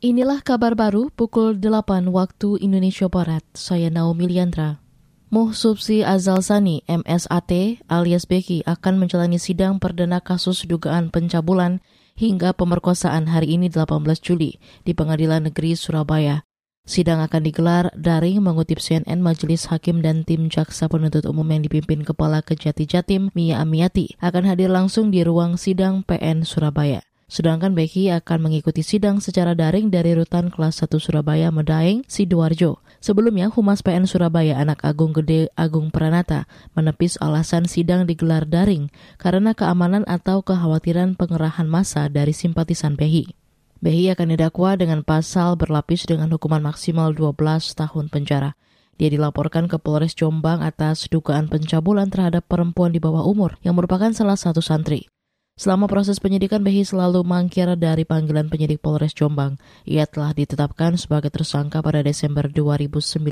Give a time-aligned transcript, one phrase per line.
[0.00, 3.44] Inilah kabar baru pukul 8 waktu Indonesia Barat.
[3.52, 4.80] Saya Naomi Liandra.
[5.28, 11.84] Muh Subsi Azal Sani, MSAT alias Becky akan menjalani sidang perdana kasus dugaan pencabulan
[12.16, 14.56] hingga pemerkosaan hari ini 18 Juli
[14.88, 16.48] di Pengadilan Negeri Surabaya.
[16.88, 22.08] Sidang akan digelar daring mengutip CNN Majelis Hakim dan tim Jaksa Penuntut Umum yang dipimpin
[22.08, 27.04] Kepala Kejati Jatim Mia Amiati akan hadir langsung di ruang sidang PN Surabaya.
[27.30, 32.82] Sedangkan Becky akan mengikuti sidang secara daring dari rutan kelas 1 Surabaya Medaeng, Sidoarjo.
[32.98, 39.54] Sebelumnya, Humas PN Surabaya Anak Agung Gede Agung Pranata menepis alasan sidang digelar daring karena
[39.54, 43.30] keamanan atau kekhawatiran pengerahan massa dari simpatisan Behi.
[43.78, 48.58] Behi akan didakwa dengan pasal berlapis dengan hukuman maksimal 12 tahun penjara.
[48.98, 54.10] Dia dilaporkan ke Polres Jombang atas dugaan pencabulan terhadap perempuan di bawah umur yang merupakan
[54.12, 55.08] salah satu santri.
[55.56, 59.56] Selama proses penyidikan, Behi selalu mangkir dari panggilan penyidik Polres Jombang.
[59.88, 63.24] Ia telah ditetapkan sebagai tersangka pada Desember 2019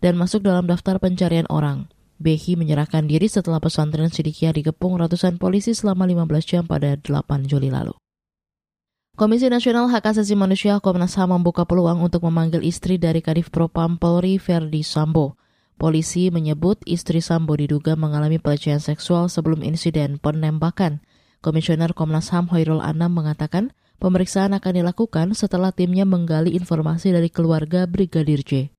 [0.00, 1.88] dan masuk dalam daftar pencarian orang.
[2.22, 7.72] Behi menyerahkan diri setelah pesantren Sidikia digepung ratusan polisi selama 15 jam pada 8 Juli
[7.72, 7.98] lalu.
[9.12, 14.00] Komisi Nasional Hak Asasi Manusia Komnas HAM membuka peluang untuk memanggil istri dari Kadif Propam
[14.00, 15.36] Polri Verdi Sambo.
[15.76, 21.04] Polisi menyebut istri Sambo diduga mengalami pelecehan seksual sebelum insiden penembakan.
[21.42, 27.90] Komisioner Komnas HAM Hoirul Anam mengatakan pemeriksaan akan dilakukan setelah timnya menggali informasi dari keluarga
[27.90, 28.70] Brigadir J.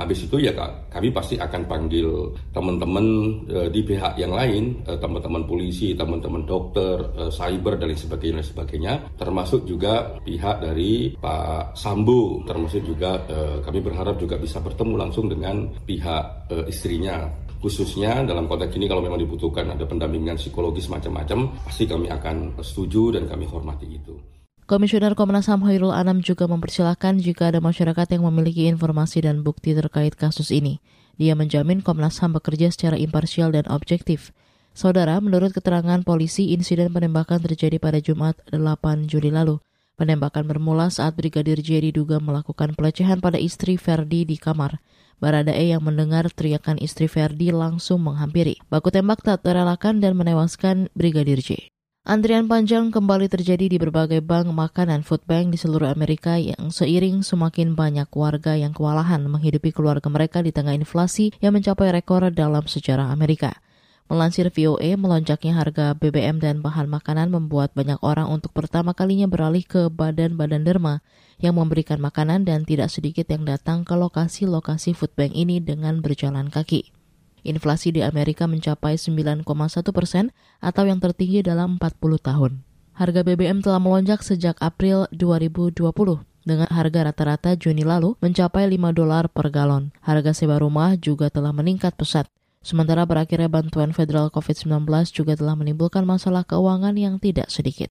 [0.00, 0.56] Habis itu ya
[0.88, 3.06] kami pasti akan panggil teman-teman
[3.44, 8.40] e, di pihak yang lain, e, teman-teman polisi, teman-teman dokter, e, cyber dan lain sebagainya,
[8.40, 14.94] sebagainya, termasuk juga pihak dari Pak Sambu, termasuk juga e, kami berharap juga bisa bertemu
[14.96, 17.28] langsung dengan pihak e, istrinya
[17.60, 23.14] khususnya dalam konteks ini kalau memang dibutuhkan ada pendampingan psikologis macam-macam, pasti kami akan setuju
[23.14, 24.16] dan kami hormati itu.
[24.64, 29.74] Komisioner Komnas HAM Hoirul Anam juga mempersilahkan jika ada masyarakat yang memiliki informasi dan bukti
[29.74, 30.78] terkait kasus ini.
[31.20, 34.30] Dia menjamin Komnas HAM bekerja secara imparsial dan objektif.
[34.70, 39.58] Saudara, menurut keterangan polisi, insiden penembakan terjadi pada Jumat 8 Juli lalu.
[39.98, 44.80] Penembakan bermula saat Brigadir J diduga melakukan pelecehan pada istri Ferdi di kamar.
[45.20, 48.56] Baradae yang mendengar teriakan istri Ferdi langsung menghampiri.
[48.72, 51.68] Baku tembak tak terelakkan dan menewaskan Brigadir J.
[52.08, 57.20] Antrian panjang kembali terjadi di berbagai bank makanan food bank di seluruh Amerika yang seiring
[57.20, 62.64] semakin banyak warga yang kewalahan menghidupi keluarga mereka di tengah inflasi yang mencapai rekor dalam
[62.64, 63.60] sejarah Amerika.
[64.10, 69.62] Melansir VOA, melonjaknya harga BBM dan bahan makanan membuat banyak orang untuk pertama kalinya beralih
[69.62, 70.98] ke badan-badan derma
[71.38, 76.50] yang memberikan makanan dan tidak sedikit yang datang ke lokasi-lokasi food bank ini dengan berjalan
[76.50, 76.90] kaki.
[77.46, 79.46] Inflasi di Amerika mencapai 9,1
[79.94, 82.66] persen atau yang tertinggi dalam 40 tahun.
[82.98, 85.86] Harga BBM telah melonjak sejak April 2020
[86.42, 89.94] dengan harga rata-rata Juni lalu mencapai 5 dolar per galon.
[90.02, 92.26] Harga sewa rumah juga telah meningkat pesat.
[92.60, 94.84] Sementara berakhirnya bantuan federal COVID-19
[95.16, 97.88] juga telah menimbulkan masalah keuangan yang tidak sedikit.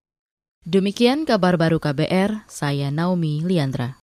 [0.62, 3.98] Demikian kabar baru KBR, saya Naomi Liandra.